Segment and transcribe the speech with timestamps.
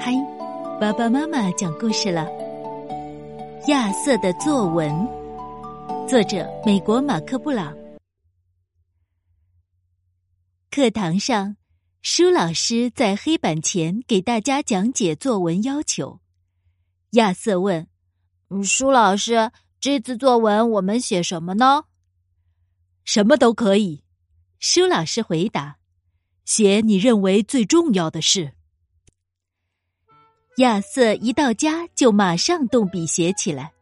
[0.00, 0.12] 嗨，
[0.80, 2.26] 爸爸妈妈讲故事了。
[3.68, 4.90] 亚瑟的作文，
[6.08, 7.76] 作者美国马克布朗。
[10.70, 11.56] 课堂上，
[12.02, 16.20] 舒老师在黑板前给大家讲解作文要求。
[17.10, 17.86] 亚瑟问
[18.64, 19.50] ：“舒老师，
[19.80, 21.84] 这次作文我们写什么呢
[23.04, 24.04] ？”“什么都可以。”
[24.58, 25.78] 舒老师回答。
[26.44, 28.54] 写你认为最重要的事。
[30.56, 33.72] 亚瑟一到家就马上动笔写起来，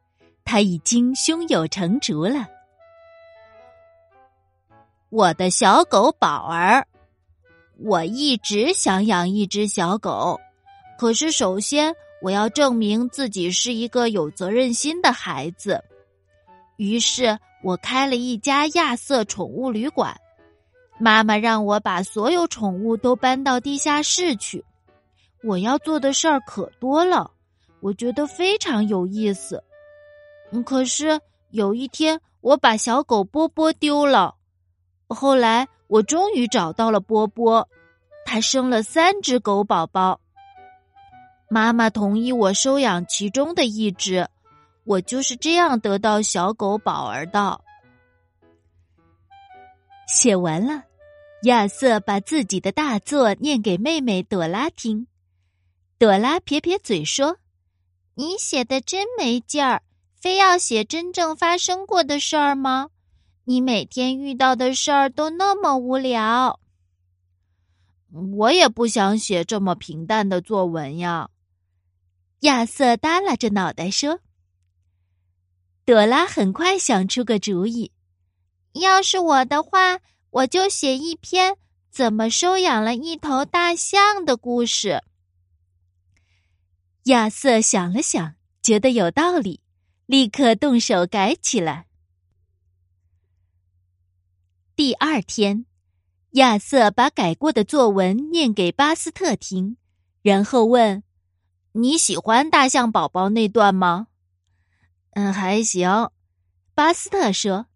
[0.44, 2.46] 他已经胸有成竹了。
[5.08, 6.86] 我的小狗宝儿，
[7.78, 10.38] 我一直想养一只小狗，
[10.96, 11.92] 可是首先
[12.22, 15.82] 我要证明自己是一个有责任心的孩子。
[16.76, 20.16] 于是我开了一家亚瑟宠物旅馆。
[21.00, 24.64] 妈妈让我把所有宠物都搬到地下室去。
[25.42, 27.30] 我要做的事儿可多了，
[27.80, 29.62] 我觉得非常有意思。
[30.66, 34.34] 可是有一天，我把小狗波波丢了。
[35.08, 37.66] 后来我终于找到了波波，
[38.24, 40.20] 它生了三只狗宝宝。
[41.48, 44.28] 妈妈同意我收养其中的一只，
[44.84, 47.60] 我就是这样得到小狗宝儿的。
[50.06, 50.84] 写完了。
[51.44, 55.06] 亚瑟把自己的大作念给妹妹朵拉听，
[56.00, 57.36] 朵拉撇撇嘴说
[58.16, 59.82] ：“你写的真没劲儿，
[60.18, 62.88] 非要写真正发生过的事儿吗？
[63.44, 66.58] 你每天遇到的事儿都那么无聊。”
[68.38, 71.28] 我也不想写这么平淡的作文呀。
[72.40, 74.20] 亚瑟耷拉着脑袋说。
[75.84, 77.92] 朵拉很快想出个主意
[78.72, 79.98] ：“要是我的话。”
[80.30, 81.56] 我就写一篇
[81.90, 85.02] 怎么收养了一头大象的故事。
[87.10, 89.60] 亚瑟想了想，觉得有道理，
[90.06, 91.88] 立刻动手改起来。
[94.76, 95.66] 第二天，
[96.34, 99.76] 亚瑟把改过的作文念给巴斯特听，
[100.22, 101.02] 然后问
[101.74, 104.06] ：“你喜欢大象宝宝那段吗
[105.14, 106.10] ？”“嗯，还行。”
[106.76, 107.66] 巴斯特说。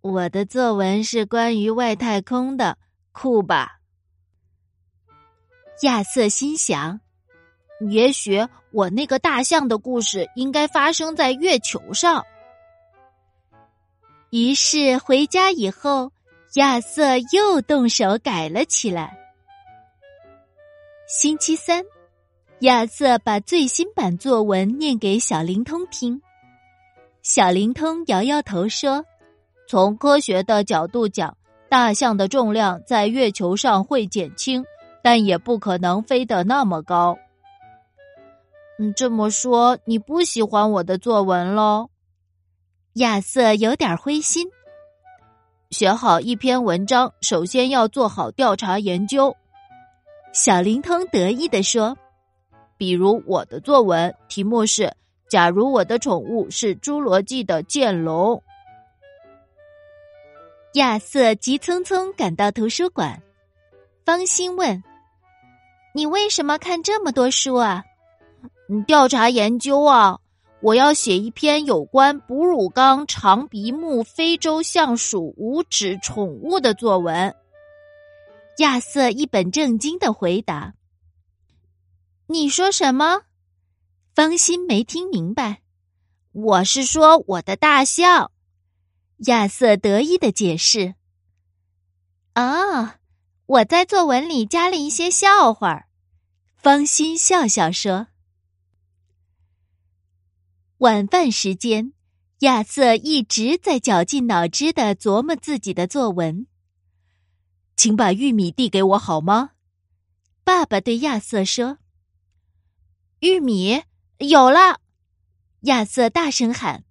[0.00, 2.78] 我的作文是关于外太空的，
[3.12, 3.80] 酷吧？
[5.82, 7.00] 亚瑟心想，
[7.90, 12.24] 也许我那个大象的故事应该发生在月球上。
[14.30, 16.10] 于是回家以后，
[16.54, 19.18] 亚瑟又动手改了起来。
[21.06, 21.84] 星期三，
[22.60, 26.22] 亚瑟把最新版作文念给小灵通听，
[27.22, 29.04] 小灵通摇摇头说。
[29.68, 31.36] 从科学的角度讲，
[31.68, 34.64] 大象的重量在月球上会减轻，
[35.02, 37.16] 但也不可能飞得那么高。
[38.94, 41.90] 这么说你不喜欢我的作文喽？
[42.94, 44.48] 亚瑟有点灰心。
[45.70, 49.34] 写好一篇文章，首先要做好调查研究。
[50.32, 51.96] 小灵通得意地说
[52.76, 54.92] ：“比如我的作文题目是
[55.28, 58.42] ‘假如我的宠物是侏罗纪的剑龙’。”
[60.74, 63.22] 亚瑟急匆匆赶到图书馆，
[64.04, 64.82] 方心问
[65.94, 67.84] ：“你为什么看这么多书啊
[68.84, 70.20] ？”“调查研究啊！
[70.60, 77.34] 我要写一篇有关哺乳纲长鼻目非洲象鼠无齿宠物的作文。”
[78.58, 80.74] 亚瑟一本正经的回答
[82.28, 83.22] ：“你说什么？”
[84.14, 85.62] 方心没听明白。
[86.30, 88.30] “我是说我的大象。”
[89.26, 90.94] 亚瑟得意的解释
[92.36, 92.90] ：“哦，
[93.46, 95.86] 我在作文里加了一些笑话。”
[96.62, 98.06] 方心笑笑说。
[100.82, 101.92] 晚饭时间，
[102.40, 106.48] 亚瑟一直在绞尽脑汁的琢磨自己的作文。
[107.76, 109.50] 请把玉米递给我好吗？
[110.42, 111.78] 爸爸对亚瑟说。
[113.22, 113.84] “玉米
[114.18, 114.80] 有了！”
[115.62, 116.82] 亚瑟大声喊。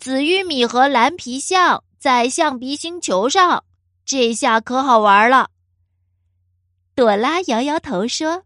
[0.00, 3.64] 紫玉米和蓝皮象在象鼻星球上，
[4.04, 5.50] 这下可好玩了。
[6.96, 8.42] 朵拉摇摇头说：“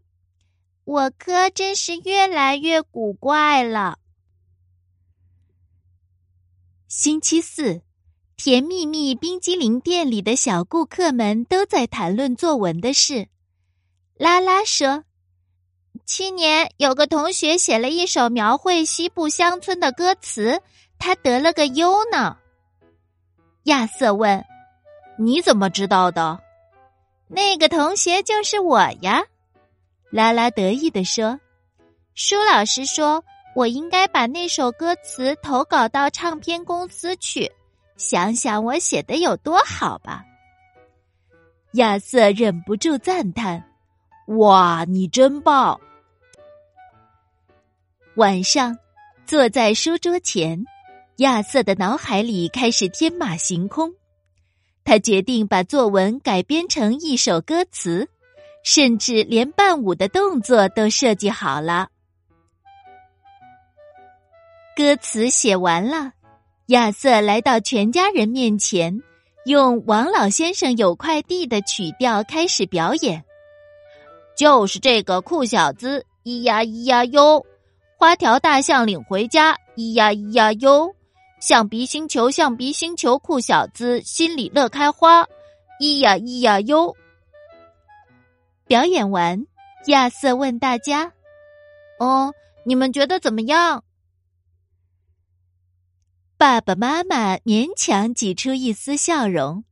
[0.85, 3.97] 我哥真是越来越古怪了。”
[6.89, 7.83] 星期四，
[8.35, 13.27] 甜蜜蜜冰激凌店里的小顾客们都在谈论作文的事。
[14.15, 15.03] 拉拉说
[16.07, 20.63] ：“去年有个同学写了一首描绘西部乡村的歌词。”
[20.97, 22.37] 他得了个优呢。
[23.65, 24.43] 亚瑟问
[25.19, 26.41] ：“你怎么知道的？”
[27.29, 29.23] 那个同学就是我呀。
[30.09, 31.39] 拉拉得意地说
[32.15, 33.23] ：“舒老师说
[33.55, 37.51] ：“我应该把那首歌词投稿到唱片公司去，
[37.97, 40.23] 想想我写的有多好吧。”
[41.73, 43.63] 亚瑟忍不住赞叹
[44.37, 45.79] ：“哇，你真棒！”
[48.15, 48.77] 晚上，
[49.25, 50.65] 坐在书桌前，
[51.17, 53.93] 亚瑟的脑海里开始天马行空。
[54.83, 58.09] 他决定把作文改编成一首歌词，
[58.63, 61.89] 甚至连伴舞的动作都设计好了。
[64.79, 66.13] 歌词写完了，
[66.67, 69.03] 亚瑟来到全家人面前，
[69.43, 73.21] 用王老先生有块地的曲调开始表演。
[74.37, 77.45] 就是这个酷小子，咿呀咿呀哟，
[77.97, 80.95] 花条大象领回家，咿呀咿呀哟，
[81.41, 85.27] 橡皮星球，橡皮星球，酷小子心里乐开花，
[85.81, 86.95] 咿呀咿呀哟。
[88.65, 89.45] 表演完，
[89.87, 91.11] 亚瑟问大家
[91.99, 92.33] ：“哦，
[92.63, 93.83] 你们觉得怎么样？”
[96.39, 99.65] 爸爸妈妈勉强挤出一丝笑容。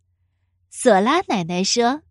[0.70, 2.02] 索拉奶奶说：“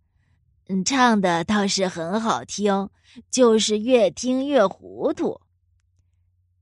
[0.71, 2.89] 嗯，唱的倒是很好听，
[3.31, 5.43] 就是越听越糊涂。”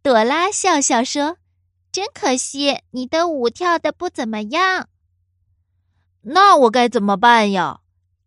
[0.03, 1.37] 朵拉笑笑说
[1.93, 4.89] ：“真可惜，你的舞跳的不怎么样。”
[6.23, 7.83] 那我该怎么办呀？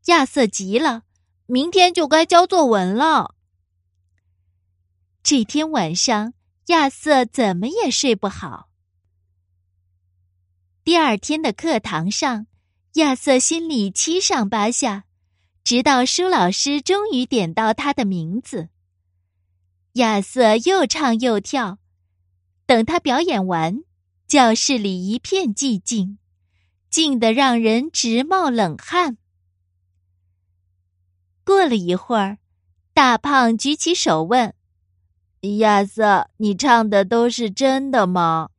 [0.06, 1.04] 亚瑟急了
[1.46, 3.36] ：“明天就该交作文了。”
[5.22, 6.34] 这天晚上，
[6.68, 8.67] 亚瑟怎么也睡不好。
[10.88, 12.48] 第二天的课堂上，
[12.94, 15.04] 亚瑟心里七上八下，
[15.62, 18.70] 直到舒老师终于点到他的名字。
[19.96, 21.80] 亚瑟又唱又跳，
[22.66, 23.82] 等他表演完，
[24.30, 26.20] 教室里一片寂静，
[26.90, 29.18] 静得让人直冒冷汗。
[31.44, 32.38] 过了一会儿，
[32.94, 34.54] 大胖举起手问
[35.60, 38.52] ：“亚瑟，你唱的都是真的吗？”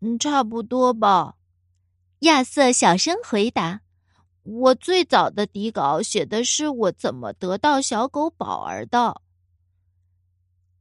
[0.00, 1.34] 嗯，差不多吧。
[2.20, 3.80] 亚瑟小声回答
[4.42, 9.20] ：“我最早的底稿写的是我怎么得到小狗宝儿的。”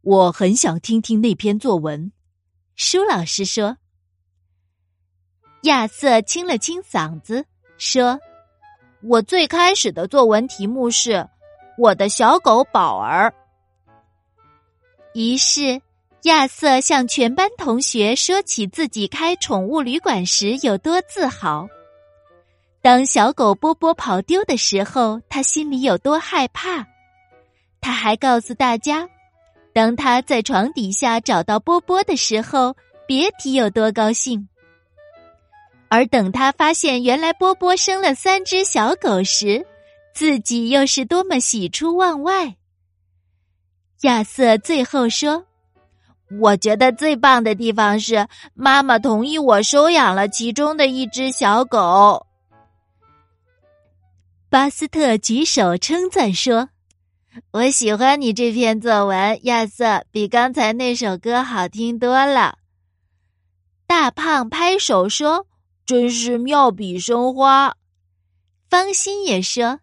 [0.01, 2.11] 我很想听听那篇作文。
[2.75, 3.77] 舒老师说。
[5.63, 7.43] 亚瑟清了清嗓子
[7.77, 8.19] 说
[9.01, 11.27] ：“我最开始的作文题目是
[11.77, 13.33] 我的小狗宝儿。”
[15.13, 15.81] 于是。
[16.23, 21.67] 亚瑟向全班同学说起自己开宠物旅馆时有多自豪。
[22.81, 26.85] 当小狗波波跑丢的时候，他心里有多害怕。
[27.79, 29.07] 他还告诉大家，
[29.73, 32.75] 当他在床底下找到波波的时候，
[33.07, 34.49] 别提有多高兴。
[35.89, 39.65] 而等他发现原来波波生了三只小狗时，
[40.13, 42.55] 自己又是多么喜出望外。
[44.01, 45.45] 亚瑟最后说。
[46.29, 52.25] 我觉得最棒的地方是，妈妈同意我收养了其中的一只小狗。
[54.49, 56.69] 巴斯特举手称赞说
[57.51, 62.57] ：“我喜欢你这篇作文，亚瑟，比刚才那首歌好听多了。”
[63.87, 65.45] 大胖拍手说
[65.85, 67.75] ：“真是妙笔生花。”
[68.69, 69.79] 方心也说：“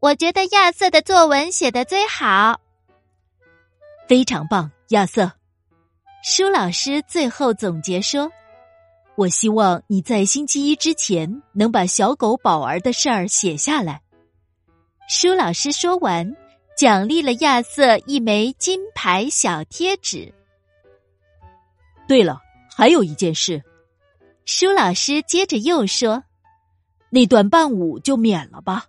[0.00, 2.60] 我觉得亚瑟的作文写的最好，
[4.06, 5.32] 非常棒，亚瑟。”
[6.28, 8.28] 舒老师最后总结说
[9.14, 14.02] ：“我希望你在星期一之前能把小狗宝儿的事儿写下来。”
[15.08, 16.36] 舒老师说完，
[16.76, 20.34] 奖励了亚瑟一枚金牌小贴纸。
[22.08, 22.40] 对了，
[22.76, 23.62] 还有一件事，
[24.44, 26.24] 舒老师接着又说
[27.08, 28.86] ：“那段伴舞就免了吧。”